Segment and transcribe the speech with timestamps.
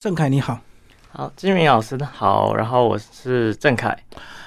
[0.00, 0.58] 郑凯你好，
[1.10, 3.94] 好，金明老师好，然后我是郑凯。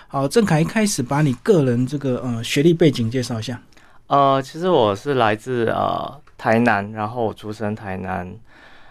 [0.08, 3.62] 好，郑凯一开始把你个人这个呃学历背景介绍一下。
[4.08, 8.36] 呃，其实我是来自呃台南，然后我出生台南。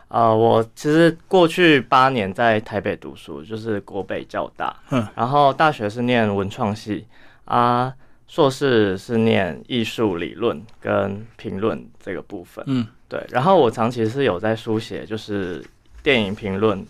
[0.07, 4.73] 呃，我其实过去八年在台北读书，就是国北交大。
[4.91, 5.05] 嗯。
[5.17, 7.09] 然后大学是念文创系
[7.45, 7.93] 啊，
[8.29, 12.65] 硕士是念艺术理论跟评论这个部分。
[12.69, 12.87] 嗯。
[13.09, 13.21] 对。
[13.31, 15.65] 然后我长期是有在书写，就是
[16.03, 16.85] 电影评论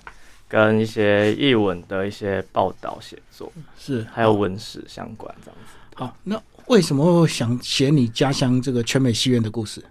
[0.49, 5.77] 跟一些译文的一些报道写作，是还有文史相关这样子。
[5.95, 9.83] 好，那为什么会想写你家乡这个全美戏院的故事？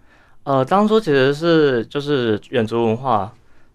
[0.43, 3.31] 呃，当初其实是就是远足文化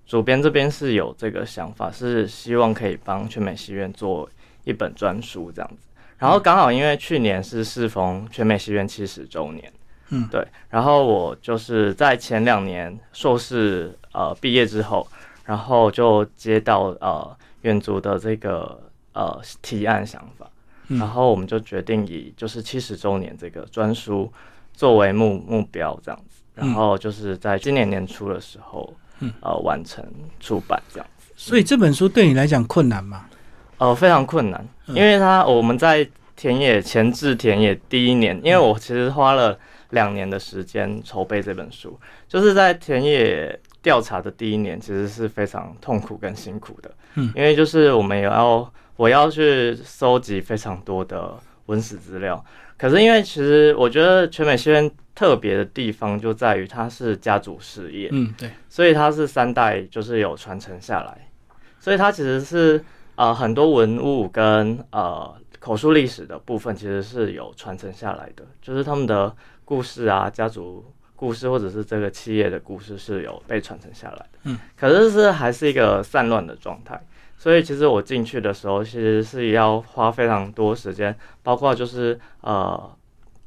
[0.06, 4.28] 主编这边是有这个想法，是希望可以帮全美戏院做
[4.64, 5.76] 一本专书这样子。
[6.18, 9.72] 然后刚好因为去年是适逢全美戏院七十周年，
[10.08, 10.46] 嗯，对。
[10.70, 15.06] 然后我就是在前两年硕士呃毕业之后，
[15.46, 18.78] 然后就接到呃远足的这个
[19.14, 20.46] 呃提案想法，
[20.88, 24.30] 然后我们就决定以就是七十周年这个专书
[24.74, 26.42] 作为目目标这样子。
[26.54, 28.90] 然后就是在今年年初的时候，
[29.42, 30.02] 呃，完成
[30.40, 31.30] 出版这样子。
[31.36, 33.26] 所以这本书对你来讲困难吗？
[33.76, 39.58] 呃，非常困难，因为它我们在田野前置田野第一年，因为我其实花了
[39.90, 46.90] 两年的时间筹备这本书，就是在田野调查的第一年，其实是非常痛苦跟辛苦的。
[47.14, 51.34] 嗯，因为就是我们也要我要去收集非常多的
[51.66, 52.44] 文史资料，
[52.76, 54.90] 可是因为其实我觉得全美戏院。
[55.16, 61.30] 特别的地方就在于它是家族事业，嗯，对，所以它是三代就是有传承下来，
[61.80, 62.84] 所以它其实是
[63.14, 69.34] 呃很多文物跟呃口述历史的部分其实是有传承下来的，就是他们的
[69.64, 70.84] 故事啊，家族
[71.16, 77.00] 故事或者是这个企业的故事是有被传承下来的，嗯，可是是还是一个散乱的状态，
[77.36, 82.96] 所以其实我进去的时候其实是要花非常多时间，包括就是呃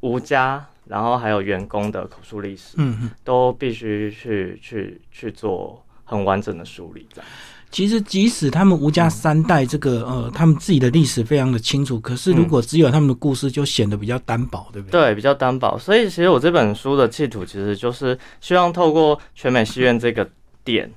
[0.01, 0.65] 吴家。
[0.89, 7.07] 然后还有员工的口述历史，嗯嗯，都必须去去去做很完整的梳理。
[7.13, 7.29] 这样，
[7.71, 15.01] 其实即使他们吴家三代这个呃，他们自己的历史非常的清楚，可是如果只有他们的故事，就显得比较单薄，对不对？
[15.01, 15.77] 对，比较单薄。
[15.77, 20.27] 所以其实我这本书的企图，其实就是希望透过全美戏院这个
[20.63, 20.89] 点，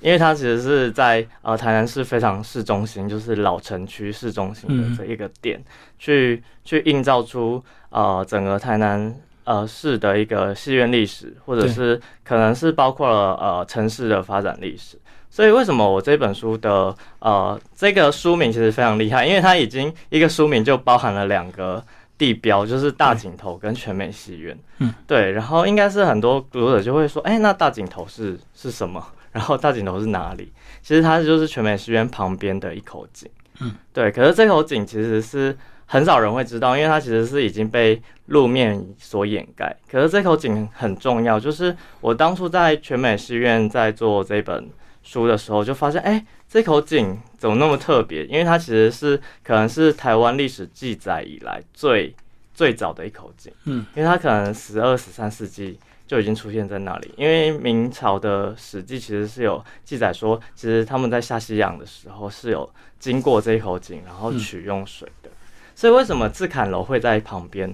[0.00, 5.62] 因为它其实是在呃台南市非常市中心，就是老城区市中心的这一个点，
[5.98, 9.14] 去去映照出呃整个台南。
[9.46, 14.98] 呃，市的一个戏院历史，或者是可能是包括了呃城市的发展历史。
[15.36, 21.84] 所以为什么我这本书的呃这个书名其实非常厉害，因为它已经一个书名就包含了两个
[22.16, 24.58] 地标，就是大井头跟全美戏院。
[24.78, 25.32] 嗯，对。
[25.32, 29.06] 然后应该是很多读者就会说，哎，那大井头是是什么？
[29.30, 30.50] 然后大井头是哪里？
[30.80, 33.28] 其实它就是全美戏院旁边的一口井。
[33.60, 34.10] 嗯，对。
[34.10, 35.54] 可是这口井其实是。
[35.88, 39.76] 很少人会知道，因为它其实是已经被路面所掩盖。
[39.88, 44.68] 可是这口井很重要，就是我当初在全美戏院在做这本
[45.06, 48.26] 书的时候，就发现，哎，这口井怎么那么特别？
[48.26, 52.12] 因为它其实是可能是台湾历史记载以来最
[52.52, 53.52] 最早的一口井。
[53.66, 55.78] 嗯，因为它可能十二、十三世纪
[56.08, 57.14] 就已经出现在那里。
[57.16, 62.68] 因为明朝的史记其实是有记载说，其实他们在下西洋的时候是有
[62.98, 65.30] 经过这一口井，然后取用水的。
[65.76, 67.72] 所以为什么自砍楼会在旁边？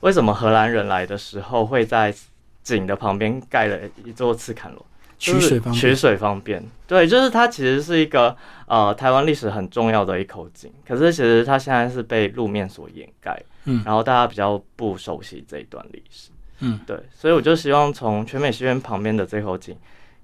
[0.00, 2.12] 为什么荷兰人来的时候会在
[2.64, 4.84] 井的旁边盖了一座自砍楼？
[5.18, 6.64] 取水方取水方便。
[6.86, 19.76] 对，就是它其实是一个呃台湾历史很重要的一口井，可是其实它现在是被路面所掩盖，嗯，然后大家比较不熟悉这一段历史，嗯，对，所以我就希望从全美戏院旁边的这口井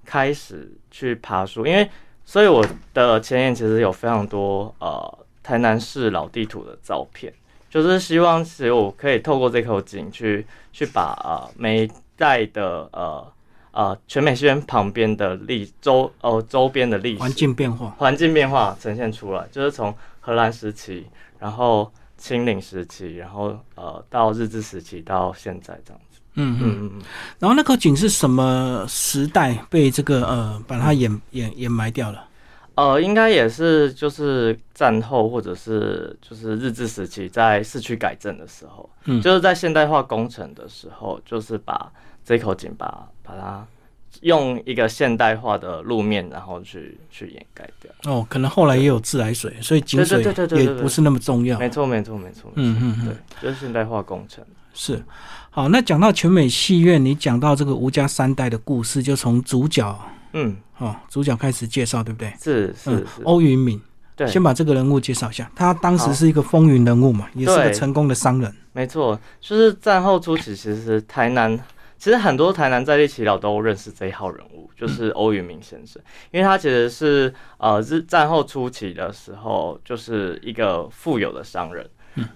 [0.05, 1.89] 开始去爬树，因为
[2.25, 2.65] 所以我
[2.95, 5.19] 的前言其实有非常多呃。
[5.45, 7.35] 台南市老地图的照片，
[7.69, 13.32] 就是希望其实我可以透过这口井去去把呃每一代的呃
[13.73, 21.07] 呃全美学院旁边的历周呃周边的历史环境变化环境变化呈现出来，就是从荷兰时期，
[21.39, 26.21] 然后清领时期，然后呃到日治时期到现在这样子。
[26.35, 27.03] 嗯嗯嗯。
[27.39, 32.29] 然后那口井是什么时代被这个呃把它掩掩掩埋掉了？
[32.75, 41.93] 呃，应该也是就是战后或者是就是日治时期在市区改正的时候，嗯，就是在现代化工程的时候，就是把
[42.25, 43.67] 这口井把把它
[44.21, 47.91] 用一个现代化的路面，然后去去掩盖掉。
[48.13, 51.59] 哦，可能后来也有自来水，所以井水也不是那么重要。
[51.59, 52.51] 没错，没错，没错。
[52.55, 54.45] 嗯嗯嗯，对，就是现代化工程。
[54.75, 55.03] 是，
[55.51, 59.99] 好，那讲到全美戏院，你讲到这个吴家三代的故事，就从主角。
[60.35, 62.33] 嗯，哦，主角开始介绍，对不对？
[62.41, 63.79] 是是，欧云敏，
[64.17, 65.51] 对，先把这个人物介绍一下。
[65.55, 68.55] 他当时是一个风云人物嘛，也是个成功的商人。
[68.73, 71.59] 没错，就是战后初期，其实台南
[72.03, 76.03] 其实很多台南在地耆老都认识这一号人物，就是欧云明先生，
[76.33, 81.89] 因为他其实是呃日战后初期的时候，就是一个富有的商人。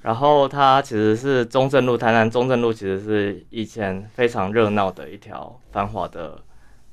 [0.03, 6.41] 然后他其实是中正路，台南中正路其实是以前非常热闹的一条繁华的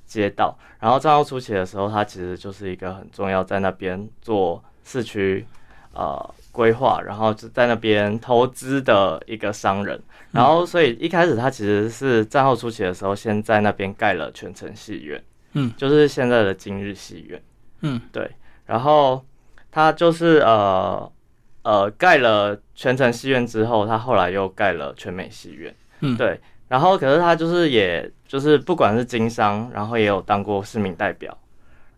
[0.07, 0.57] 街道。
[0.79, 5.45] 然后战后初期的时候，他其实就是一个很重要，在那边做市区
[5.93, 9.99] 呃规划，然后就在那边投资的一个商人。
[10.31, 15.23] 然后所以一开始他其实是战后初期的时候，先在那边盖了全城戏院，
[15.53, 17.41] 嗯，就是现在的今日戏院。
[17.81, 18.29] 嗯，对。
[18.65, 19.23] 然后
[19.71, 21.11] 他就是呃
[21.61, 25.75] 呃盖了全城戏院之后，他后来又盖了全美戏院。
[25.99, 26.39] 嗯对。
[26.67, 31.37] 然后可是他就是也就是不管是经商，然后也有当过市民代表，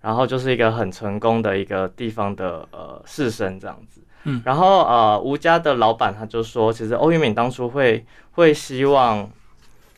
[0.05, 4.01] 然后就是一个很成功的一个地方的呃士绅这样子。
[4.25, 9.27] 嗯然后呃吴家的老板他就说，其实欧云敏当初会会希望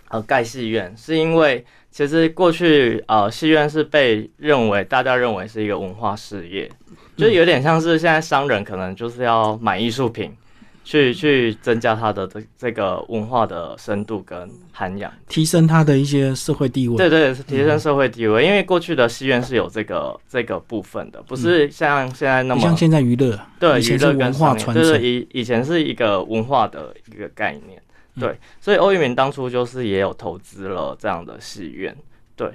[0.08, 6.72] 呃盖戏院，是因为其实过去呃戏院是被认为大家认为是一个文化事业，
[7.18, 10.34] 就有点像是现在商人可能就是要买艺术品。
[10.88, 16.96] 去去增加他的这这个文化的深度跟涵养，提升他的一些社会地位。
[16.96, 18.46] 对对，提升社会地位。
[18.46, 25.06] 因为过去的戏院是有这个这个部分的，不是像现在那么不像现在娱乐，对娱乐跟文化传商业对对，承。
[25.06, 27.82] 以以前是一个文化的一个概念，
[28.16, 31.94] 嗯对，所以欧玉明当初就是也有投资了这样的戏院，
[32.38, 32.50] 对，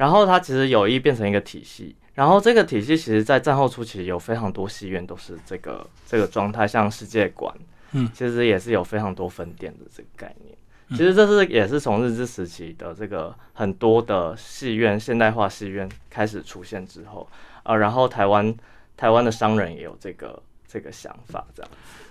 [0.00, 7.54] 然后它其实有意变成一个体系，然后这个体系其实在战后初期有非常多戏院都是这个这个状态，像世界馆，
[7.92, 10.56] 嗯，其实也是有非常多分店的这个概念。
[10.92, 17.28] 其实这是也是从日治时期的这个很多的戏院现代化戏院开始出现之后，
[17.64, 18.56] 呃，然后台湾
[18.96, 21.70] 台湾的商人也有这个这个想法，这样。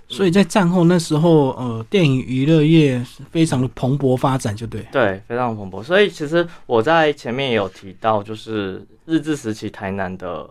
[0.09, 2.99] 所以在战后那时候，呃，电影娱乐业
[3.31, 4.81] 非常的蓬勃发展，就对。
[4.91, 5.83] 对，非常蓬勃。
[5.83, 10.49] 所以其实我在前面也有提到，就是日治时期台南的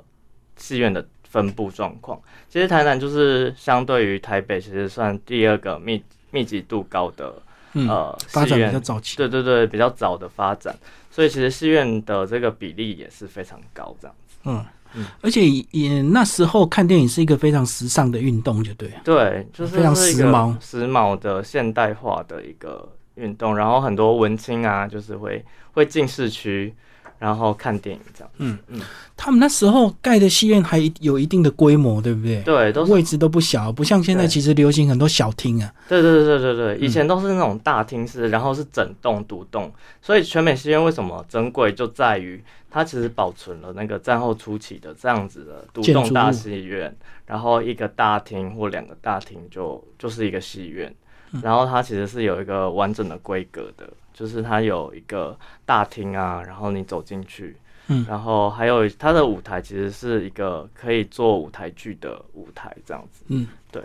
[0.57, 2.21] 戏院的分布状况。
[2.49, 6.01] 其实台南就是相对于台北，其实算第二个密
[6.31, 7.35] 密集度高的
[7.73, 9.17] 嗯，呃发展比戏院较早期。
[9.17, 10.75] 对对对，比较早的发展。
[11.11, 14.37] 所以其实戏院的这个比例也是非常高，这样子。
[14.45, 18.91] 嗯嗯，而且也那时候看电影是一个非常时尚的运动，就对。
[19.05, 23.57] 对，就是非常时髦时髦的现代化的一个运动。
[23.57, 26.75] 然后很多文青啊，就是会会进市区，
[27.19, 28.31] 然后看电影这样。
[28.39, 28.81] 嗯嗯，
[29.17, 32.41] 他们那时候盖的戏院还有一定的规模，对不对？
[32.43, 35.73] 对，都位置都不小，不像现在其实流行很多小厅啊。
[35.89, 46.95] 对对对对对，对以前都是那种大厅式，然后是整栋独栋，所以全美戏院为什么珍贵，就在于它其实保存了那个战后初期的这样子的独栋大戏院，
[47.27, 50.95] 然后一个大厅或两个大厅就就是一个戏院，
[51.33, 53.89] 嗯然后它其实是有一个完整的规格的，
[54.19, 57.57] 就是它有一个大厅啊，然后你走进去。
[57.91, 63.23] 嗯然后还有它的舞台其实是一个可以做舞台剧的舞台，这样子。
[63.29, 63.83] 嗯，对。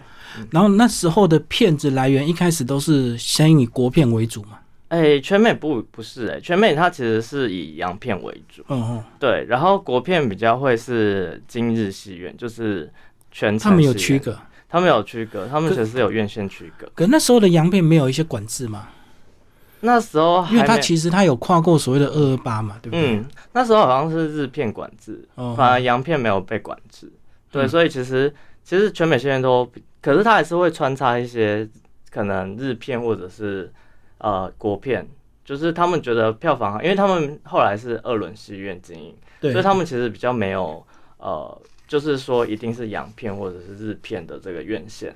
[0.52, 4.60] 然后那时候的片子来源一开始都是先以国片为主嘛。
[4.90, 12.92] 哎、全美不不是哎、全美它其实是以洋片为主，嗯嗯，对，然后国片比较会是今日戏院，就是
[13.32, 14.38] 全他们有区隔。
[14.70, 16.92] 他们有区隔，他们可其实是有院线区隔。
[16.94, 18.90] 可那时候的洋片没有一些管制嘛，
[19.84, 23.18] 那时候因为他其实他有跨过所谓的二二八嘛，对不对？
[23.18, 27.12] 嗯，那时候好像是日片管制，哦反而洋片没有被管制。
[27.52, 29.70] 对，嗯所以其实其实全美戏院都，
[30.02, 31.70] 可是他还是会穿插一些
[32.10, 33.72] 可能日片或者是
[34.18, 35.08] 呃国片，
[35.46, 39.14] 就是他们觉得票房好，因为他们后来是二轮戏院经营。
[39.42, 40.82] 所以他们其实比较没有
[41.18, 45.14] 呃，就是说一定是洋片或者是日片的这个院线，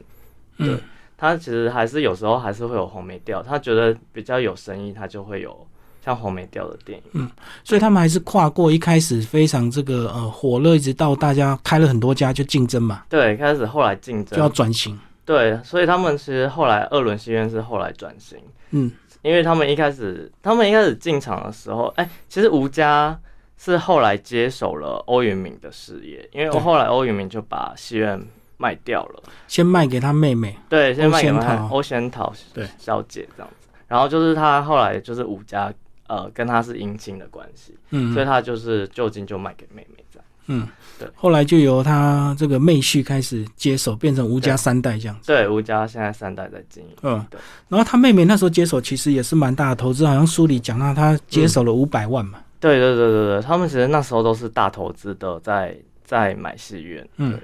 [0.57, 0.81] 对嗯，
[1.17, 5.67] 他其实还是有时候还是会有红梅调，他觉得比较有生意，他就会有
[6.05, 7.03] 像红梅调的电影。
[7.13, 7.29] 嗯
[7.63, 14.99] 所以他们还是跨过一开始非常这个呃火热，一直到大家开了很多家就竞争嘛，对，开始后来竞争就要争，转型。
[15.25, 18.37] 对，所以他们其实后来二轮戏院是后来转型，
[18.71, 18.91] 嗯，
[19.23, 23.19] 因为他们一开始他们一开始进场的时候，哎、其实吴家。
[23.59, 28.23] 是后来接手了欧云明的事业，因为对后来欧云明就把戏院
[28.57, 33.67] 卖掉了，先卖给他妹妹，对，先卖给他欧仙桃欧仙桃对小姐这样子。
[33.87, 35.71] 然后就是他后来就是武家
[36.07, 40.25] 呃跟他是姻亲的关系，嗯所以他就是就近就卖给妹妹这样。
[40.49, 41.07] 嗯，对。
[41.13, 45.27] 后来就由他这个妹婿开始接手，变成吴家三代这样子。
[45.27, 46.89] 对，吴家现在三代在经营。
[47.01, 52.39] 嗯对，然后他妹妹那时候接手其实也是蛮大的投资，好像书里讲到他接手了五百万嘛。
[52.59, 57.07] 对对对对对，他们其实那时候都是大投资的，在在买戏院。
[57.17, 57.37] 嗯，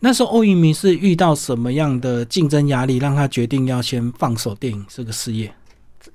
[0.00, 5.50] 那时候欧云明是遇到什么样的竞争压力，让他决定要先放手电影这个事业？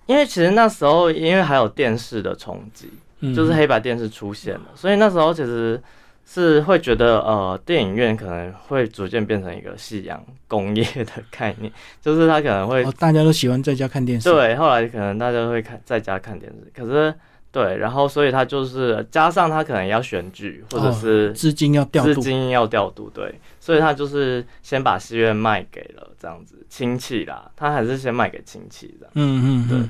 [0.06, 2.90] 因为其实那时候因为还有电视的冲击，
[3.22, 5.82] 嗯就是黑白电视出现了，所以那时候其实
[6.26, 17.14] 是会觉得呃，电影院可能会逐渐变成一个夕阳工业的概念，就是他可能会哦，大家都喜欢在家看电视。，对，后来可能大家会看在家看电视，可是
[17.54, 22.14] 对，然后所以他就是加上他可能要选举或者是资金要调度。
[22.16, 29.90] 资金要调度，对，所以他就是先把戏院卖给了这样子亲戚啦，他还是先卖给亲戚这样，对嗯嗯嗯。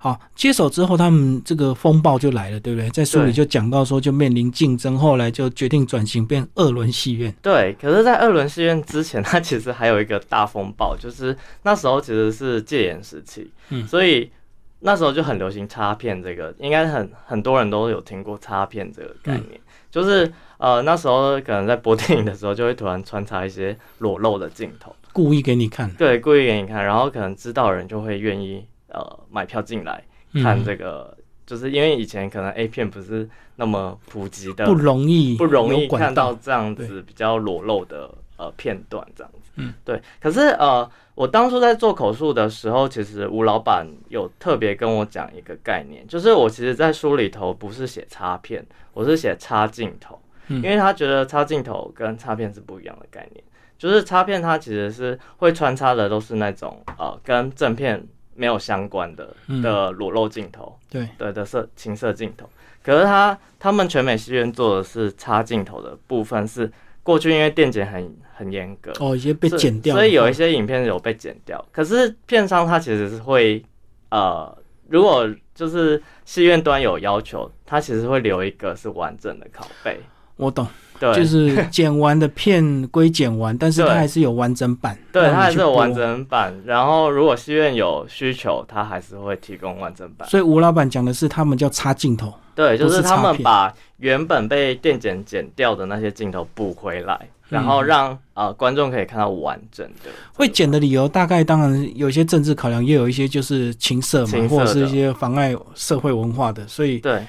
[0.00, 2.90] 好，接手之后，他们这个风暴就来了，对不对？
[2.90, 7.34] 在书里就讲到说，就面临竞争，后来就决定转型变二轮戏院。
[7.40, 7.74] 对。
[7.80, 14.30] 可是，在二轮戏院之前，他其实还有一个大风暴，就是那时候其实是戒严时期，嗯所以。
[14.80, 30.04] 那时候就很流行插片这个，应该很很多人都有听过插片这个概念，就是呃那时候可能在播电影的时候，就会突然穿插一些裸露的镜头，故意给你看，对，故意给你看，然后可能知道人就会愿意呃买票进来
[30.34, 31.16] 看嗯这个，
[31.46, 36.38] 就是因为以前可能 A 片不是那么普及的，不容易不容易看到道。
[36.40, 39.38] 这样子比较裸露的呃片段这样子。
[39.56, 40.00] 嗯，对。
[40.20, 40.88] 可是呃，
[41.18, 53.42] 我当初在做口述的时候，其实吴老板有特别跟我讲一个概念，就是我其实在书里头不是写插片，我是写插镜头，嗯因为他觉得插镜头跟插片是不一样的概念。
[53.76, 58.00] 就是插片，它其实是会穿插的，都是那种呃跟正片
[58.34, 62.48] 没有相关的嗯的裸露镜头，对，对的色情色镜头。
[62.82, 66.70] 可是他他们全美戏院做的是插镜头的部分，是
[67.08, 71.64] 过去因为电检很很严格，哦，已经被剪掉了，所以有一些影片有被剪掉。
[71.72, 73.64] 可是片商他其实是会
[74.10, 74.54] 呃，
[74.88, 79.98] 如果就是戏院端有要求，他其实会留一个是完整的拷贝。
[80.36, 80.66] 我懂，
[80.98, 85.92] 对，就是剪完的片归剪完， 但是它对还是有完整版，对，它还是有完。
[85.94, 86.54] 整版。
[86.64, 90.28] 然后如果戏院有需求，它还是会提供完整版。
[90.28, 100.10] 所以吴老板讲的是他们叫插镜头，对，就是是他们把原本被电剪剪掉的那些镜头补回来，然后让呃观众可以看到完整的。
[100.32, 107.24] 会剪的理由大概当然有一些政治考量，也有一些就是情色嘛，色或者是一些妨碍社会文化的，所以对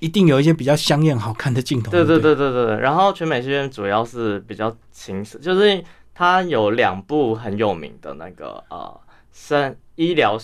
[0.00, 1.90] 一定有一些比较香艳好看的镜头。
[1.90, 2.78] 对对对对，对对。
[2.78, 5.82] 然后全美戏院主要是比较情色，就是
[6.14, 9.00] 它有两部很有名的那个呃
[9.32, 10.38] 生医疗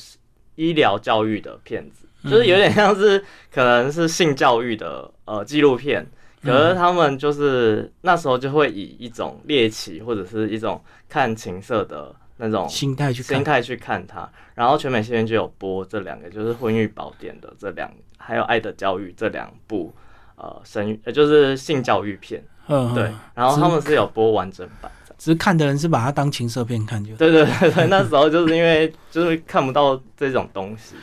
[0.56, 6.06] 医疗教育的片子，就是有点像是可能是性教育的呃纪录片。
[6.42, 13.42] 可是他们就是那时候就会以一种猎奇或者是一种看情色的那种心态去心。
[13.42, 14.30] 态去看它。
[14.54, 17.90] 然后全美戏院就有播这两个，就是《婚育宝典》的这两，
[18.25, 19.95] 还有《爱的教育》这两部
[20.37, 22.43] 呃生育，呃就是性教育片。
[22.69, 25.14] 嗯，嗯对，然后他们是有播完整版的。
[25.19, 27.14] 只是看的人是把它当情色片看就。
[27.16, 30.95] 对对对对，那时候就是因为就是看不到这种东西。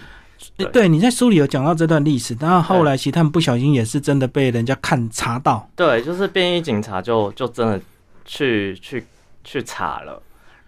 [0.58, 5.70] 对对，你在书里有讲到这段历史，但是后来其实他们不小心也是真的被人家看查到。
[5.75, 7.80] 对，就是便衣警察就就真的
[8.25, 9.06] 去去
[9.44, 10.22] 去查了，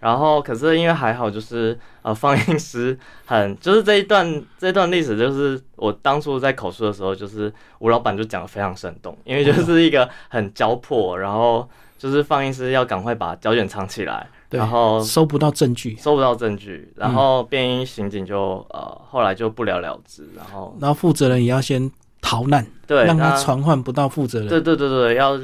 [0.04, 4.22] 然后可是因为还好，就是呃放映师很就是这一段
[4.58, 24.48] 这一段历史，就是我当初在口述的时候，就是吴老板就讲的非常生动，因为就是一个很焦迫，然后就是放映师要赶快把胶卷藏起来，对然后收不到证据，收不到证据，然后便衣刑警就呃后来就不了了之，然后然后负责人也要先逃难，对让他传唤不到负责人。
[24.48, 25.40] 对对对对，要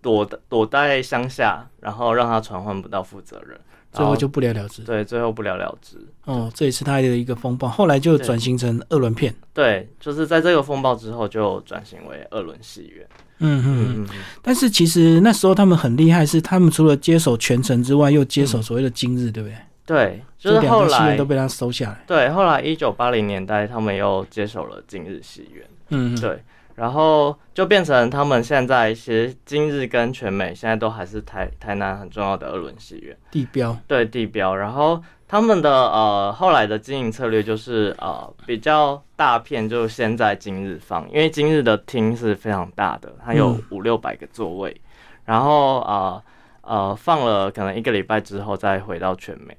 [0.00, 3.58] 躲躲在乡下，然后让他传唤不到负责人，
[3.92, 4.82] 最后就不了了之。
[4.82, 5.96] 对，最后不了了之。
[6.24, 9.34] 哦，这也是他的一个风暴，后来就转型成二轮片。
[9.54, 13.06] 对，就是在这个风暴之后，就转型为二轮戏院。
[13.40, 14.08] 嗯嗯
[14.42, 19.56] 但是其实那时候他们很厉害，是他们除了接手全程之外，又接手所谓的今日，对不对？
[19.86, 22.04] 对，就是后来都被他收下来。
[22.06, 25.64] 对后来一九八零年代，他们又接手了今日戏院。
[25.88, 26.42] 嗯，嗯，对，
[26.78, 33.16] 然后就变成他们现在其实今日跟全美现在都还是台台南很重要的二轮戏院。
[33.32, 33.76] 地标。
[33.88, 44.80] 对地标，然后他们的呃后来的经营策略就是呃比较大片就先在今日放，因为今日的厅是非常大的，它有嗯五六百个座位，
[45.24, 46.22] 然后呃
[46.62, 49.56] 呃放了可能一个礼拜之后再回到全美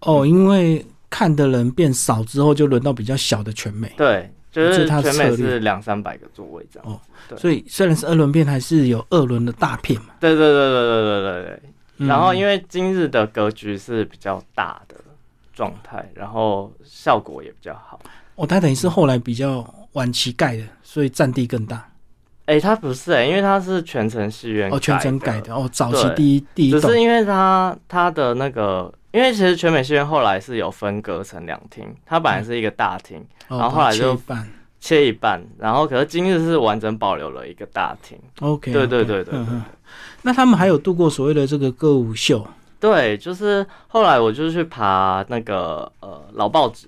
[0.00, 3.92] 哦，因为看的人变少之后，就轮到比较小的全美。
[3.96, 6.92] 对，就是是全美是两三百个座位这样。
[6.92, 10.08] 哦对所以虽然是二轮片，还是有二轮的大片嘛。
[10.18, 11.62] 对对对对对对对对。
[11.98, 14.94] 嗯然后因为今日的格局是比较大的
[15.52, 18.00] 状态，然后效果也比较好。
[18.36, 21.90] 哦，它等于是后来比较晚期盖的，所以占地更大。
[22.46, 34.18] 哎，它不是哎，因为它是全程戏院哦，全程改的哦，早期第一第一只是因为它它的那个，因为其实全美戏院后来是有分割成两厅，它本来是一个大厅，然后后来就
[34.80, 38.18] 切一半，然后可是今日是完整保留了一个大厅。
[38.40, 39.44] OK，对对对对对。
[40.22, 42.46] 那他们还有度过所谓的这个歌舞秀？
[42.78, 46.86] 对，就是后来我就去爬那个呃老报纸。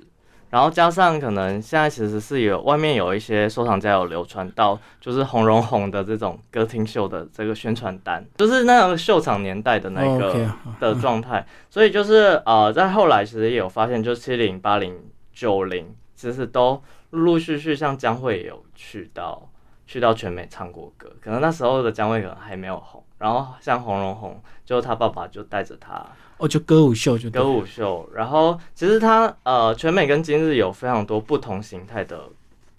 [0.51, 11.47] 然后加上可能现在其实是有外面有一些收藏家有流传到，就是红绒红的这种歌厅秀的这个宣传单，就是那个秀场年代的那个的状态。
[11.71, 14.99] 所以就是呃，在后来其实也有发现，就七零、八零、
[15.33, 19.49] 九零，其实都陆陆续续像江蕙也有去到
[19.87, 23.03] 去到全美唱过歌，可能那时候的江蕙可能还没有红。
[23.19, 26.05] 然后像红绒红，就他爸爸就带着他。
[26.41, 32.31] 哦，就歌舞秀就歌舞秀，然后其实它呃，全美跟今日有非常多不同形态的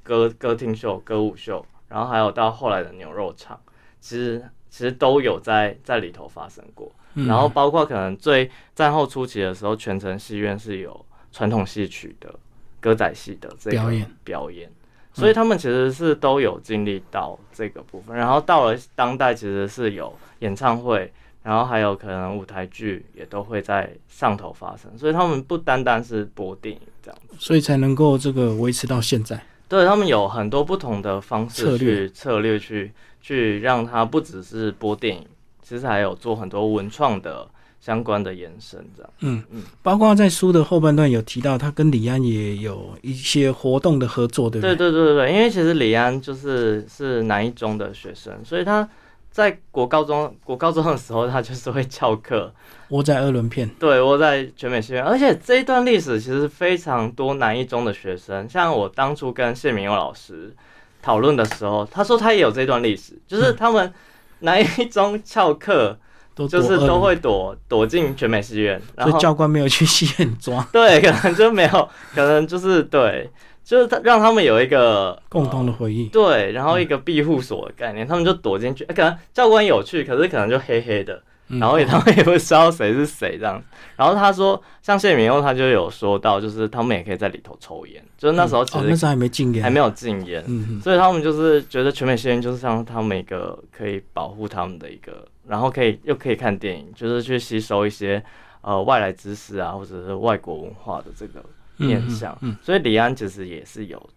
[0.02, 3.60] 歌歌厅秀、歌舞秀，然后还有到后来的牛肉场，
[4.00, 6.92] 其实其实都有在在里头发生过。
[7.14, 12.34] 然后包括可能最战后初期的时候，全城戏院是有传统戏曲的
[12.80, 14.72] 歌仔戏的这个表演表演，
[15.14, 18.18] 所以他们其实是都有经历到这个部分。
[18.18, 21.14] 然后到了当代，其实是有演唱会。
[21.44, 29.44] 然后还有可能舞台剧也都会在上头发生，所以他们不单单是播电影这样子，所以才能够这个维持到现在。
[29.68, 35.26] 对他们有很多不同的方式策略策略去去让它不只是播电影，
[35.64, 37.48] 其实还有做很多文创的
[37.80, 39.12] 相关的延伸这样。
[39.22, 44.76] 嗯嗯，包括在书的后半段有提到，他跟李安也有一些活动的合作，对不对？
[44.76, 48.88] 对对对对对，因为其实李安就是是南一中的学生，所以他。
[49.32, 52.54] 在国高中国高中的时候，他就是会翘课，
[52.90, 53.68] 窝在二轮片。
[53.80, 55.02] 对，窝在全美戏院。
[55.02, 60.54] 而且这一段历史其实非常多南一中的学生，像我当初跟谢明佑老师
[61.02, 63.94] 讨论的时候，他说他也有这段历史，就是他们
[64.40, 65.98] 南一中翘课，
[66.36, 70.62] 就是都会躲躲进全美戏院，所以教官没有去戏院抓。
[70.74, 73.30] 对，可能就没有，可能就是对。
[73.72, 78.84] 就是他让他们有一个共同的回忆，对，然后一个庇护所的概念，他们就躲进去。
[78.84, 83.64] 可能教官有趣，可是可能就黑黑的，然后也他们也不知道谁是谁这样。
[83.96, 90.44] 然后他说，像谢明佑他就有说到，就是他们也可以在里头抽烟，就是那时候其实那时候还没禁烟，还没有禁烟，
[90.82, 98.22] 所以他们就是觉得全美吸烟就是像他们一个可以保护他们的一个，然后可以又可以看电影，就是去吸收一些
[98.64, 101.42] 呃外来知识啊，或者是外国文化的这个。
[101.82, 104.10] 面相，所以李安其实也是有，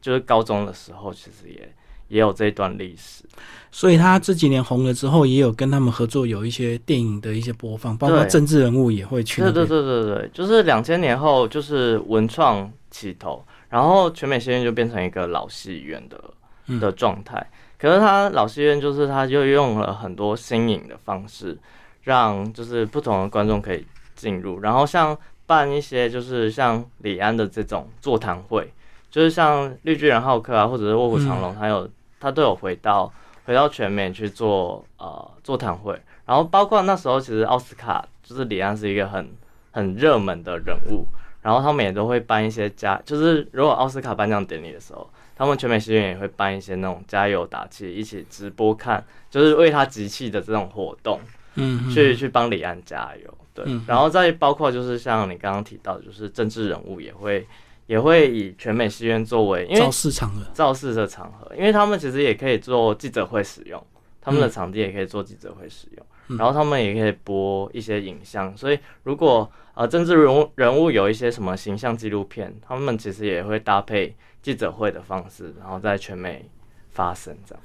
[0.00, 1.72] 就是高中的时候其实也
[2.08, 3.24] 也有这一段历史，
[3.70, 9.40] 所以他这几年红了之后，也有跟他们合作，有一些电影的一些播放，包括政治人物也会去。
[9.40, 17.46] 对对对对对，就是两千年后就是文创起头，然后全美戏院就变成一个老戏院的的状态。
[17.78, 21.58] 可是他老戏院就是他就用了很多新颖的方式，
[22.02, 25.16] 让就是不同的观众可以进入，然后像。
[25.52, 28.72] 办一些就是像李安的这种座谈会，
[29.10, 31.86] 就是像绿巨人浩克啊，或者是卧虎藏龙，他有
[32.18, 33.12] 他都有回到
[33.44, 35.92] 回到全美去做呃座谈会，
[36.24, 39.28] 然后包括那时候其实奥斯卡就是李安是一个很
[39.72, 41.06] 很热门的人物，
[41.42, 51.20] 然后他们也都会办一些加，就是如果奥斯卡颁奖典礼的时候，他们全美戏院也会办一些那种加油打气，一起直播看，就是为他集气的这种活动，
[51.56, 53.34] 嗯，去去帮李安加油。
[53.54, 57.46] 对，然后再包括就是像你刚刚提到，就是政治人物也会
[57.86, 63.84] 也会以全美戏院作为造势场合，造势的场合，因为他们其实也可以做记者会使用，
[64.20, 76.48] 他们的场地也可以做记者会使用，然后他们也可以播一些影像，所以如果呃政治人物人物有一些什么形象纪录片，他们其实也会搭配记者会的方式，然后在全美
[76.90, 77.62] 发生这样。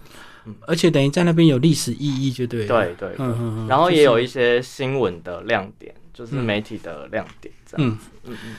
[0.66, 2.66] 而且等于在那边有历史意义，就对。
[2.66, 3.10] 对对，
[3.68, 8.08] 然后也有一些新闻的亮点，就是媒体的亮点这样子。
[8.24, 8.56] 嗯嗯。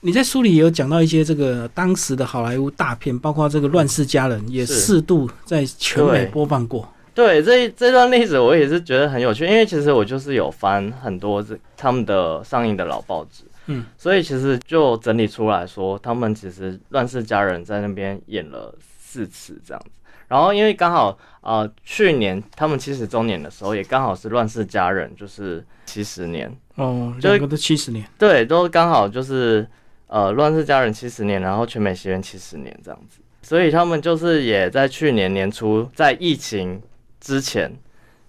[0.00, 6.88] 你在书里也有讲到一些这个当时的好莱坞大片，包括这个《乱世佳人》也适度在全美播放过。
[7.12, 19.90] 对，这这段历史我也是觉得很有趣，因为其实我就是有翻很多这他们的上映的老报纸，嗯，所以其实就整理出来说，他们其实《乱世佳人》在那边演了四次这样子。
[20.28, 26.54] 然后，因为刚好呃，去年他们七十周年的时候，也刚好是《乱世佳人》就是七十年。
[26.76, 29.66] 哦，两个都七十年，对，都刚好就是
[30.06, 36.80] 呃，《乱世佳人》七十年，然后全美学院七十年这样子，所以他们就是也在去年年初，在疫情
[37.20, 37.74] 之前，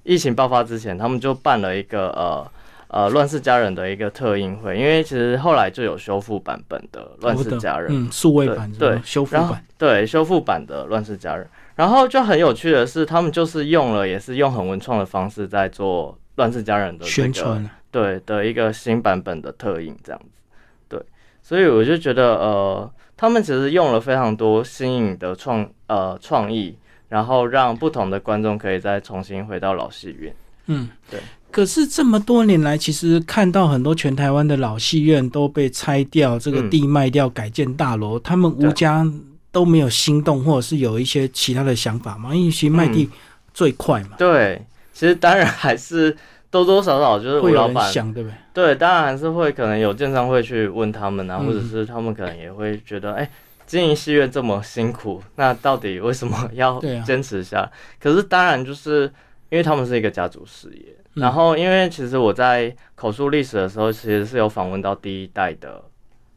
[0.02, 2.52] 疫情爆发之前，他们就办了一个呃
[2.88, 11.46] 呃《乱世佳人》的一个特映会，因为其实后来就有修复版本的《乱世佳人》，嗯，数位版对修复版，对修复版的《乱世佳人》。
[11.80, 20.42] 然后就很有趣的是，他们就是用了也是用很文创的方式在做《乱世佳人》的宣传，对的一个新版本的特映这样子。
[20.90, 21.02] 对，
[21.42, 26.76] 所以我就觉得呃，他们其实用了非常多新颖的创呃创意，
[27.08, 30.36] 然后让不同的观众可以再重新回到老戏院。
[30.66, 31.22] 嗯，对。
[31.50, 39.10] 可是这么多年来，其实看到很多全台湾的老戏院都被拆掉，这个地卖掉改建大楼，他们吴家。
[39.52, 42.34] 都没有心动，或者是有一些其他的想法吗？
[42.36, 43.10] 因为其实卖地
[43.54, 44.10] 最快嘛。
[44.18, 46.16] 对，其实当然还是
[46.52, 48.36] 多多少少就是吴老板想，对不对？
[48.54, 53.28] 对，当然还是会可能有建商会去问他们啊，或者是他们可能也会觉得，哎，
[53.66, 57.70] 经营戏院这么辛苦，那到底为什么要坚持下？
[58.00, 59.12] 可是当然就是
[59.50, 65.82] 因为他们是一个家族事业，然后因为其实我在口述历史的时候，其实是有访问到第一代的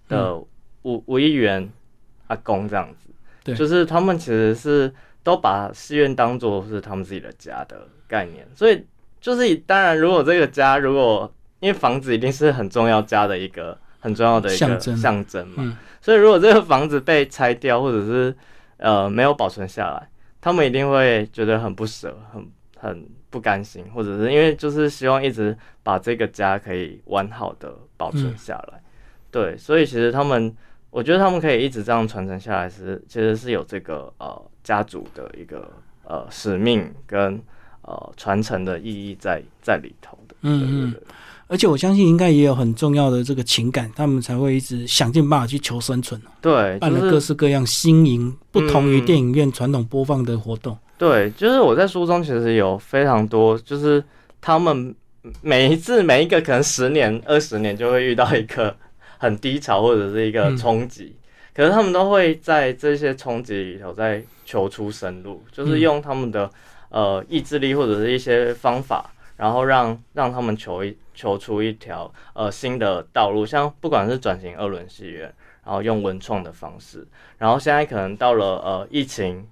[0.09, 0.35] 的
[0.83, 1.70] 吴吴议员。
[2.29, 3.02] 阿公这样子，
[3.45, 8.85] 对，就是他们其实是都把戏院当做是他们自己的家的概念，所以
[9.21, 15.47] 就是当然，如果这个家，如果因为房子一定是很重要家的一个很重要的一个象征。
[15.49, 18.35] 嘛，所以如果这个房子被拆掉，或者是
[18.79, 20.09] 呃没有保存下来，
[20.41, 28.83] 他们一定会觉得很不舍，很很不甘心，或者是因为就是希望一直把这个家可以完好的保存下来，
[29.31, 30.55] 对，所以其实他们。
[30.93, 35.67] 我觉得他们可以一直这样传承下来，是其实是有这个呃家族的一个
[36.05, 37.41] 呃使命跟
[37.81, 40.37] 呃传承的意义在在里头的。
[40.43, 40.95] 嗯嗯。
[41.49, 46.21] 而且我相信应该也有很重要的这个情感，他们才会一直想尽办法去求生存。
[46.43, 50.77] 对，办了各式各样新颖、不同于电影院传统播放的活动。
[50.99, 54.05] 对，就是我在书中其实有非常多，就是
[54.43, 54.95] 他们
[55.41, 58.77] 每一次每一个可能十年、二十年就会遇到一个。
[59.23, 61.15] 很低潮或者是一个冲击，
[61.55, 66.51] 可是他们都会在这些冲击里头再求出生路，就是用他们的
[66.89, 73.47] 呃意志力或者是一些方法，然后让让他们求一求出一条呃新的道路。
[73.47, 75.33] 像不管是转型二轮戏院，
[75.65, 77.07] 然后用文创的方式，
[77.39, 79.47] 然后现在可能到了呃疫情，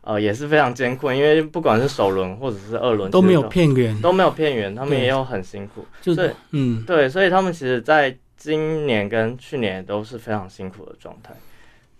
[0.00, 6.82] 呃也是非常艰苦，因为不管是首轮或者是二轮都没有片源，都没有片源，他们也有很辛苦，就是嗯。
[6.84, 11.32] 对，所以他们其实，在今年跟去年都是非常辛苦的状态，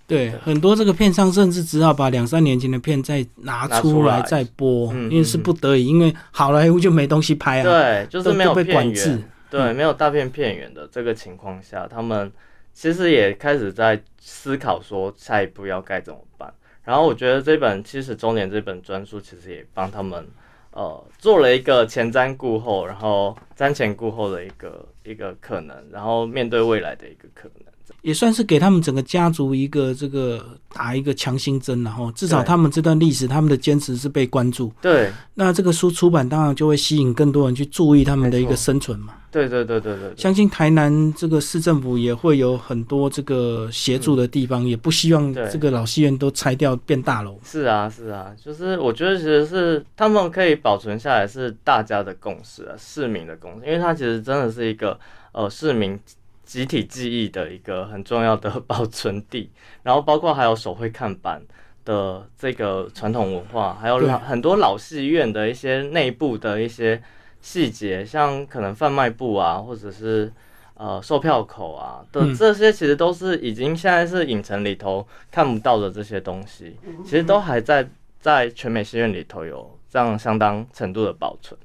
[0.08, 12.32] 对很多这个片商甚至只好把两三年前的片再拿出来再播，因为是不得已，因为好莱坞就没东西拍啊，对，就是没有片源，对，没有大片片源的这个情况下，他们
[12.74, 16.52] 其实也开始在思考说下一步要该怎么办。
[16.82, 20.26] 然后我觉得这本七十周年这本专书其实也帮他们。
[20.72, 34.72] 呃，做了一个前瞻顾后，然后瞻前顾后的一个一个可能，然后面对未来的一个可能，也算是给他们整个家族一个这个打一个强心针，然后至少他们这段历史，他们的坚持是被关注。
[34.80, 39.14] 对，那这个书出版，当然就会吸引更多人去注意他们的一个生存嘛。
[39.30, 47.40] 对对对对对，相信台南这个市政府也会有很多这个协助的地方，也不希望这个老戏院都拆掉变大楼。
[47.42, 55.00] 是啊是啊，就是我觉得其实是他们可以保存下来是大家的共识啊，市民的共识，因为它其实真的是一个
[55.32, 55.98] 呃市民
[56.44, 59.50] 集体记忆的一个很重要的 保存地，
[59.82, 61.42] 然后包括还有手绘看板
[61.84, 67.02] 的这个传统文化，还有老很多老戏院的一些内部的一些。
[67.44, 70.32] 细节像可能贩卖部啊，或者是
[70.74, 77.84] 呃售票口啊的这些，其实都是已经现在是影城里头看不到的这些东西，其实都还在
[78.20, 81.58] 在全美戏院里头有这样相当程度的保存。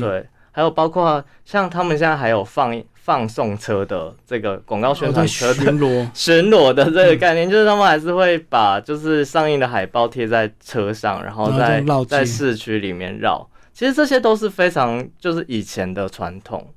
[0.00, 6.10] 对，还有包括像他们现在还有放放送车的这个广告宣传车的巡逻。
[6.14, 13.48] 巡逻的这个概念，就是他们还是会把就是上映的海报贴在车上，然后在在市区里面绕。
[13.72, 16.68] 其实这些都是非常就是以前的传统，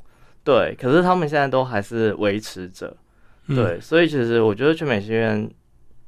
[0.43, 2.95] 对，可是他们现在都还是维持着，
[3.47, 5.49] 对，所以其实我觉得全美戏院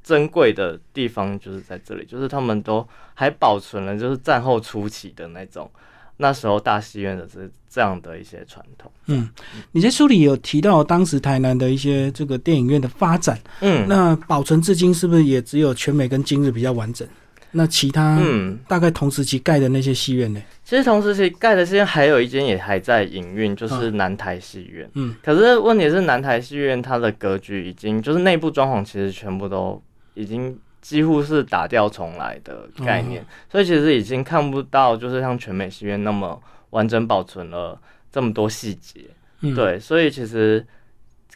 [0.02, 5.70] 珍贵的地方就是在这里，就是他们都还保存了就是战后初期的那种
[6.16, 8.90] 那时候大戏院的这这样的一些传统。
[9.06, 9.28] 嗯，
[9.72, 17.06] 你在书里有提到当时台南的一些这个电影院的发展，嗯，那保存至今是不是也只有全美跟今日比较完整？
[17.52, 20.42] 那其他嗯，大概同时期盖的那些戏院呢？
[20.62, 24.90] 其实同时期盖的戏院还有一间也还在营运，就是南台戏院。
[24.94, 29.80] 嗯，可是问题是南台戏院它的格局已经就是内部装潢其实全部都
[30.14, 37.76] 已经几乎是打掉重来的概念，所以其实已经看不到就是像全美戏院那么完整保存了
[38.12, 39.00] 这么多细节。
[39.40, 40.64] 嗯，对，所以其实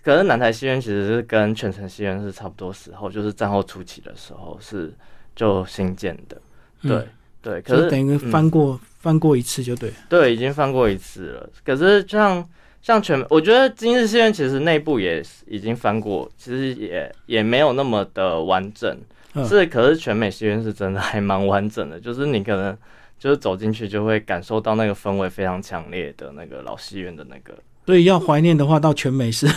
[0.04, 4.94] 可是南台戏院其实是跟全城戏院是差不多时候，就是战后初期的时候是
[5.34, 6.40] 就新建的，
[6.82, 6.88] 嗯
[7.42, 9.96] 对、对，可是等于嗯翻过、翻过一次就对了。
[10.08, 11.50] 对，已经翻过一次了。
[11.64, 12.48] 可是像
[12.80, 18.96] 像全，我觉得今日戏院其实内部也已经翻过，其实也也没有那么的完整。
[19.34, 22.76] 嗯是，可是全美戏院是真的还蛮完整的，就是你可能
[23.18, 27.56] 就是走进去就会感受到那个氛围非常强烈的那个老戏院的那个。
[27.86, 29.48] 所以要怀念的话，到全美是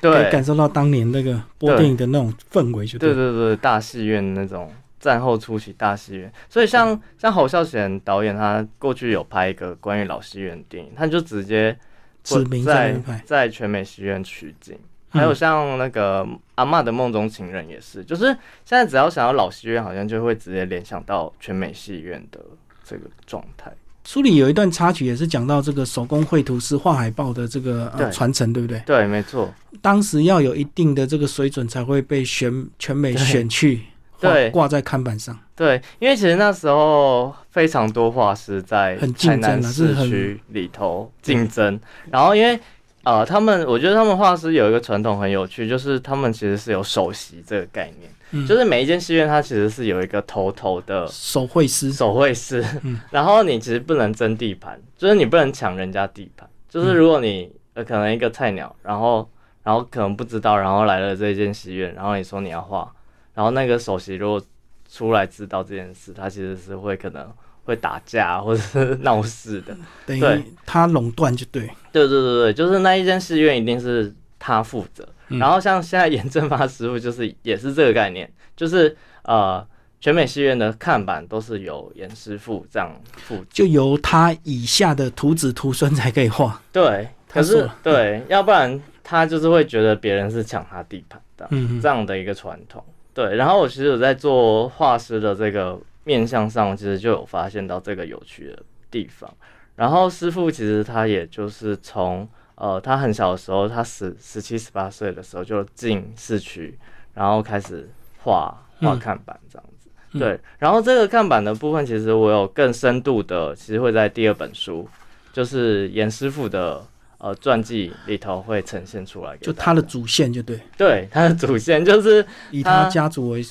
[0.00, 11.76] 对感受到当年那个播电影的那种氛围，就对对对，大戏院那种战后初期大戏院，所以像像侯孝贤导演，他过去有拍一个关于老戏院的电影，他就直接
[12.22, 13.00] 指在。
[13.24, 14.78] 在全美戏院取景。
[15.12, 18.24] 嗯还有像那个阿嬷的梦中情人也是，就是
[18.64, 22.40] 现在只要想到老戏院，好像就会直接联想到全美戏院的
[22.82, 23.72] 这个状态。
[24.04, 28.80] 书里有一段插曲，也是讲到这个手工绘图师画海报的这个呃传承，对不对？
[28.84, 33.82] 对，没错，当时要有一定的这个水准，才会被选全美对选去
[34.18, 35.38] 画对挂在看板上。
[35.54, 41.78] 对，因为其实那时候非常多画师在很竞争啊台南市是很区里头竞争，
[42.10, 42.58] 然后因为
[43.04, 59.28] 呃，他们我觉得他们画师有一个传统很有趣，就是他们其实是有首席这个概念，嗯，就是每一间戏院它其实是有一个头头的手绘师，手绘师，嗯然后你其实不能争地盘，就是你不能抢人家地盘，就是如果你呃可能一个菜鸟，然后
[59.64, 62.88] 然后可能不知道，然后来了这间戏院，然后你说你要画，
[63.34, 64.40] 然后那个首席如果
[64.88, 67.28] 出来知道这件事，他其实是会可能
[67.64, 69.76] 会打架或者是闹事的。
[70.06, 71.62] 等于对他垄断就对。
[71.92, 75.06] 对对对对，就是那一间戏院一定是他负责。
[75.28, 79.66] 嗯然后像现在严正发师傅就是也是这个概念，就是呃
[79.98, 83.46] 全美戏院的看板都是由严师傅这样负责。
[83.50, 86.60] 就由他以下的徒子徒孙才可以画。
[86.70, 91.46] 对，可是对，要不然他就是会觉得别人是抢他地盘的。
[91.50, 92.84] 嗯这样的一个传统。
[93.14, 99.32] 对，然后我其实有在做画师的这个面相上，其实就有发现到这个有趣的地方。
[99.76, 106.78] 然后师傅其实他也就是从呃他很小的时候，他十十七十八岁的时候就进市区，
[107.14, 107.88] 然后开始
[108.22, 109.88] 画画嗯看板这样子。
[110.12, 114.86] 嗯对，然后这个看板的部分，其实我有更深度的，其实会在第二本书，
[115.32, 116.84] 就是严师傅的
[117.16, 123.46] 呃传记里头会呈现出来就他的主线就对，对他的主线就是以他他家族为嗯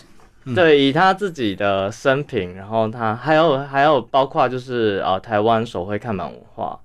[0.56, 6.80] 对以他自己的生平，然后他还有还有包括就是呃台湾手绘看板文化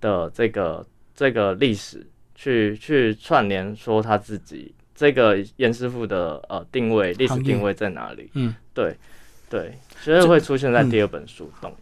[0.00, 8.30] 的这个这个历史，去去串联说他自己这个严师傅的呃定位历史定位在哪里？
[8.34, 8.96] 嗯，对
[9.50, 11.72] 对，所以会出现在嗯第二本书中。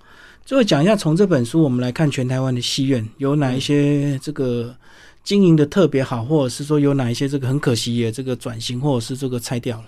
[0.46, 4.74] 最后讲一下，从这本书我们来看全台湾的戏院有哪一些这个
[5.22, 9.84] 经营的特别好，或者是说有哪一些这个很可惜也这个转型或者是这个拆掉了。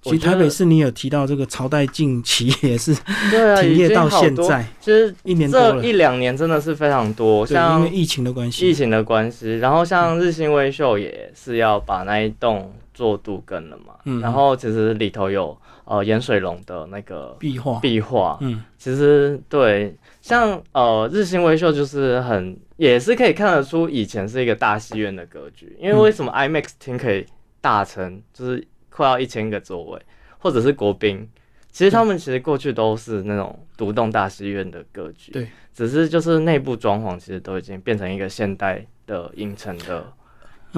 [0.00, 2.94] 其实台北市你有提到这个朝代近期 也是
[3.30, 8.68] 对啊，停业到现在其实一年多了，这一两年真的是非常多，像，因像为疫情的关系。
[8.68, 14.20] 疫，情的关系，然后像日新微秀也是要把那一栋做杜更了嘛，嗯。
[14.20, 18.62] 然后其实里头有呃盐水龙的那个壁画，壁画，嗯。
[18.78, 26.00] 其实对，像呃日新微秀就是很也是可以看得出以前是一个大戏院的格局，因为嗯。
[26.02, 27.26] 为什么 IMAX 厅可以
[27.60, 28.64] 大成就是
[28.98, 30.02] 快要一千个座位，
[30.38, 31.28] 或者是国宾。
[31.70, 40.02] 其实他们其实过去都是那种独栋大戏院的格局，对，只是就是内部装潢其实都已经变成一个现代的影城的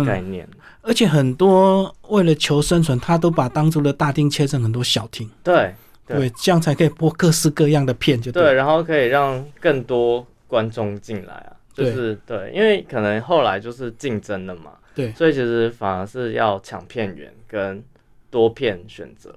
[0.05, 0.49] 概嗯，念。
[0.83, 17.83] 而且很多为了求生存，他都把当初的大厅切成很多小厅，对对对，这样才可以播各式各样的片，就对，对，然后可以让更多观众进来啊，就对是对，因为可能后来就是竞争了嘛，对所以其实反而是要抢片源跟
[18.31, 19.35] 多片选择，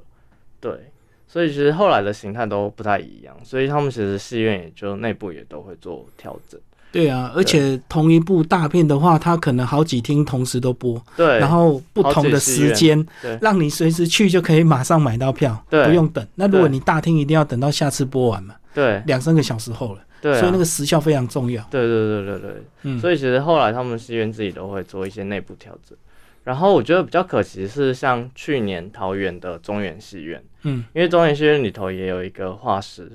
[0.59, 0.71] 对，
[1.27, 6.59] 所以其实后来的形态都不太一样，所以他们其实戏院也就内部也都会做调整，
[6.91, 16.25] 对啊，而且同一部大片的话，它可能好几厅同时都播，对，然后不同的时间对，让你随时去就可以马上买到票，对不用等。
[16.35, 19.01] 那如果你大厅一定要等到下次播完嘛，对。
[19.07, 21.63] 两三个小时后了，对啊，所以那个时效非常重要。
[21.71, 25.97] 对对对对对，嗯，所以其实后来他们戏院自己都会做一些内部调整。
[26.43, 33.11] 然后我觉得比较可惜是，像去年桃园的中原戏院，嗯，因为中原戏院里头也有一个画师，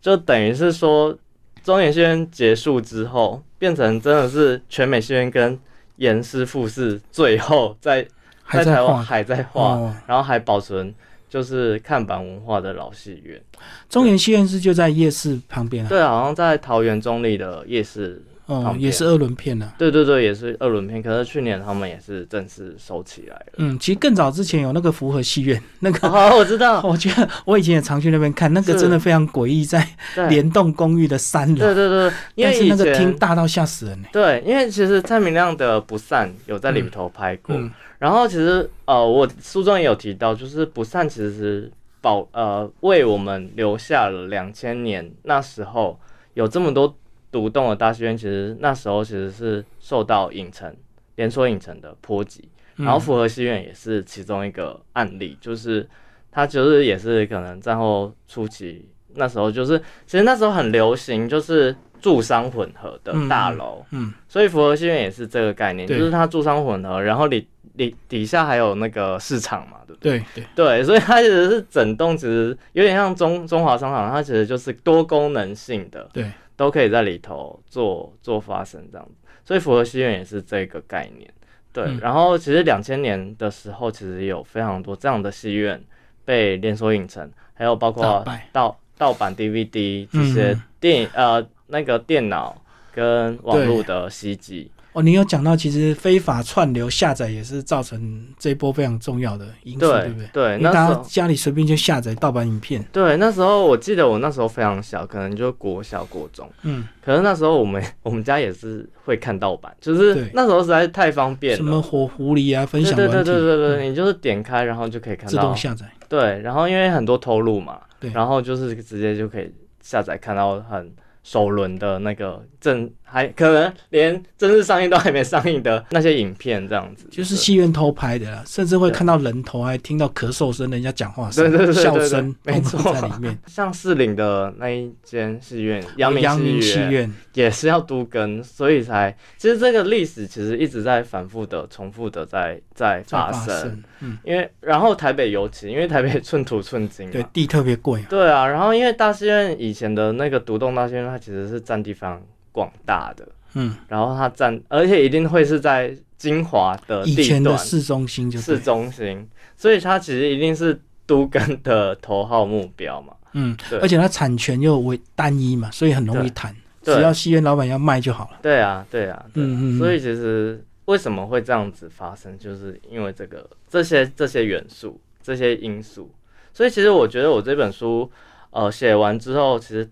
[0.00, 1.16] 就等于是说
[1.62, 5.58] 中原戏院结束之后，变成真的是全美戏院跟
[5.96, 8.06] 严师傅是最后在
[8.42, 9.96] 还在台还在画，哦。
[10.06, 10.94] 然后还保存
[11.28, 13.40] 就是看板文化的老戏院。
[13.88, 15.88] 中原戏院是就在夜市旁边啊。
[15.88, 19.72] 对，好像在桃园中立的夜市哦，也是二轮片呢。
[19.76, 21.02] 对对对，也是二轮片。
[21.02, 23.52] 可是去年他们也是正式收起来了。
[23.58, 29.86] 嗯，其实更早之前有那个福和戏院，那个、哦，我知道， 我觉得我以前也常去那边看，那个真的非常诡异，在
[30.30, 34.08] 联动公寓的三楼，对对对，因为但是那个厅大到吓死人呢。
[34.12, 45.98] 对，因为其实蔡明亮的《不散》有在里头拍过，嗯然后其实呃，我书中也有提到，就是《不散》其实是保呃为我们留下了两千年那时候
[46.34, 46.96] 有这么多
[47.30, 50.74] 独栋的大戏院，其实那时候其实是受到影城
[51.16, 52.84] 连锁影城的波及，嗯。
[52.84, 55.88] 然后福和戏院也是其中一个案例，就是
[56.30, 70.18] 它就是也是可能战后初期那时候就是其实那时候很流行就是住商混合的大楼，嗯所以福和戏院也是这个概念，就是它住商混合，然后里里底下还有那个市场嘛，对不对？
[70.34, 79.14] 对对，对，所以它其实是整栋，其实有点像中中华商场，它其实就是多功能性的，对，都可以在里头做做发生这样子。
[79.44, 81.32] 所以符合戏院也是这个概念。
[81.72, 85.82] 对，嗯然后其实两千年的时候，其实有非常多这样的戏院
[86.24, 92.60] 被连锁影城，还有包括盗盗版 DVD 这些嗯电影、呃那个电脑
[92.92, 94.70] 跟网络的袭击。
[94.98, 100.28] 哦，你有讲到，其实非法串流下载也是造成这一波非常重要的因素，对对不对？
[100.32, 111.56] 对，那大家家里随便就下载盗版影片，对那时候我记得我那时候非常小，可能就国小国中，嗯，可是那时候我们我们家也是会看盗版，就是那时候实在是太方便了。
[111.56, 115.54] 什么火狐狸啊，分享对对对对对，嗯你就是点开，然后就可以看到自动。
[115.54, 119.48] 下载，对，然后因为很多偷录嘛，对然后就是直接就可以
[119.80, 127.06] 下载看到很首轮的那个正，还可能连正式上映都还没上映的那些影片这样子。
[127.10, 133.36] 就是戏院偷拍的啦，甚至会看到人头，还听到咳嗽声、人家讲话声、对对对对对笑声，没错在里面。
[133.46, 143.60] 像士林的那一间戏院，阳明戏戏院院，也是要都更，所以才其实这个历史其实一直在反复的、重复的在在在发发生。
[143.60, 152.20] 生，嗯，因为然后台北尤其，因为台北寸土寸金，对，地特别贵，对啊，然后因为大戏院以前的那个独栋大戏院，它其实是占地非常
[152.58, 163.14] 广大的，嗯，然后它占，而且一定会是在精华的以前的市中心就市，中心，所以它其实一定是都跟的头号目标嘛。
[163.34, 163.78] 嗯，对。
[163.78, 168.38] 而且它产权又为单一嘛，所以很容易谈，只要戏院老板要卖就好了。
[168.42, 169.44] 对啊，对啊，对啊。
[169.46, 169.78] 嗯嗯嗯。
[169.78, 176.10] 所以其实为什么会这样子发生，就是因为这个这些这些元素、这些因素。
[176.52, 178.10] 所以其实我觉得我这本书，
[178.50, 179.88] 呃，写完之后，其实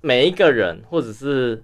[0.00, 1.62] 每一个人或者是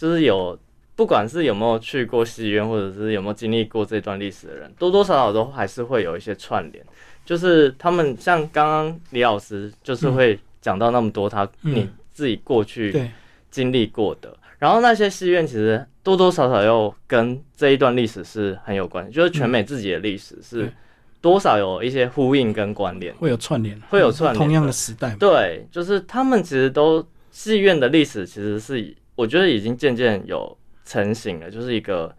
[0.00, 0.58] 就是有，
[0.96, 6.82] 不管是有没有去过戏院，或者是有没有经历过这段历史的人，多多少少都还是会有一些串联。
[7.26, 13.10] 就是他们像刚刚李老师，就是会讲到那么多他、嗯你自己过去，
[13.50, 14.34] 经历过的。
[14.58, 20.72] 然后那些戏院其实多多少少又跟这一段历史是很有关系，就是全美自己的历史是
[21.20, 23.14] 多少有一些呼应跟关联。
[23.16, 25.14] 会有串联，会有串联同样的时代。
[25.20, 32.14] 对，就是他们其实都戏院的历史其实是我觉得已经渐渐有成型了，就是一个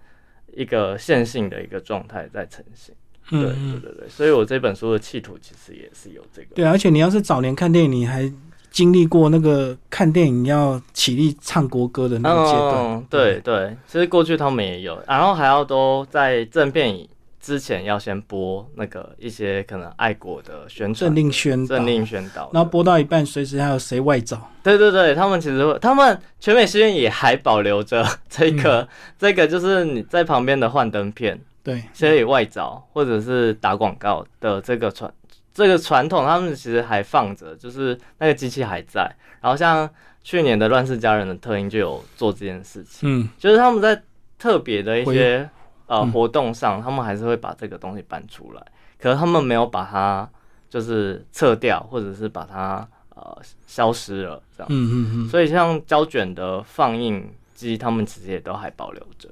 [0.54, 2.94] 一个线性的一个状态在成型。
[3.30, 6.50] 对对对对，所以我这本书的企图其实也是有这个。
[6.54, 8.32] 对，而且你要是早年看电影，你还
[8.70, 12.76] 经历过那个看电影要起立唱国歌的那个阶段。
[12.76, 16.94] 嗯，对对，其实过去他们也有，然后还要都在正片
[17.42, 24.50] 之前要先播那个一些可能爱国的宣传政令宣导，政令宣导的，然后播到一半，随时还有谁外找？
[24.62, 35.12] 对对对，他们其实会，他们全美戏院也还保留着这个、这个，就是你在旁边的幻灯片，对，所以外找或者是打广告的这个传
[35.54, 39.12] 这个传统，他们其实还放着，就是那个机器还在。
[39.42, 39.90] 然后像
[40.24, 44.00] 去年的《乱世佳人》的特映就有做这件事情，嗯，就是他们在
[44.38, 45.50] 特别的一些
[45.92, 46.12] 呃嗯。
[46.14, 48.66] 活动上，他们还是会把这个东西搬出来，
[48.98, 50.30] 可是他们没有把它
[50.70, 54.68] 就是撤掉，或者是把它呃消失了这样。
[54.72, 59.30] 嗯嗯嗯，所以像胶卷的放映机，他们其实也都还保留着。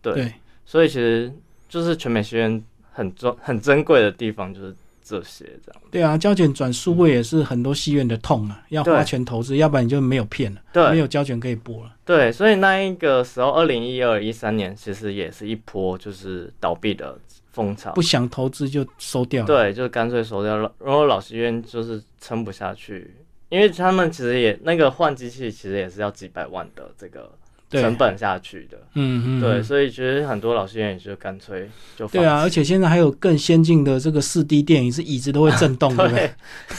[0.00, 0.32] 对，对，
[0.64, 1.30] 所以其实
[1.68, 5.82] 就是全美学院很珍很珍贵的地方，就是这些这样。
[5.90, 11.94] 对啊，胶卷转数位也是很多戏院的痛啊，要花钱投资，要不然你就没有片了，对没有胶卷可以播了。
[12.04, 17.18] 对，所以那一个时候，二零一二一三年，其实也是一波就是倒闭的
[17.52, 18.02] 风潮不。
[18.02, 19.46] 想投资就收掉了。
[19.46, 20.72] 对，就干脆收掉了。
[20.78, 23.14] 然后老戏院就是撑不下去，
[23.48, 27.41] 因为他们其实也那个换机器，其实也是要几百万的这个对，
[27.80, 28.78] 成本下去的。
[28.94, 36.14] 嗯嗯，对，嗯所以其实很多老戏院也就干脆就放对啊，而且现在还有更先进的这个四 D 电影，是椅子都会震动， 对不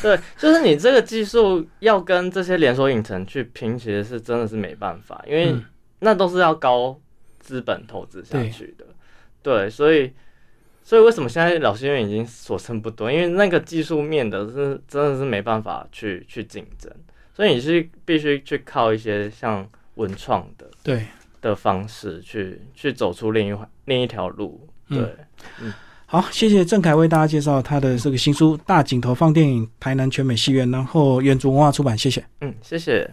[0.01, 0.19] 对？
[0.37, 5.63] 就是你这个技术要跟这些连锁影城去拼，其实是真的是没办法，因为嗯
[5.99, 6.99] 那都是要高
[7.39, 8.85] 资本投资下去的。
[9.41, 10.11] 对，所以
[10.83, 13.11] 所以为什么现在老戏院已经所剩不多？
[13.11, 16.91] 因为那个技术面的是真的是没办法去去竞争，
[17.33, 21.05] 所以你是必须去靠一些像文创的对
[21.41, 24.67] 的方式去去走出另一另一条路。
[24.89, 24.99] 对，
[25.61, 25.73] 嗯。
[26.05, 32.23] 好，谢谢郑凯为大家介绍他的这个新书《大井头放电影台南全美戏院》，然后远足文化出版，谢谢。
[32.41, 33.09] 嗯，谢谢。